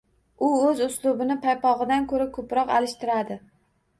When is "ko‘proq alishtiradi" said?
2.39-3.39